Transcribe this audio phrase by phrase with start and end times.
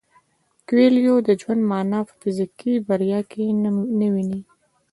[0.67, 3.43] کویلیو د ژوند مانا په فزیکي بریا کې
[4.01, 4.41] نه ویني.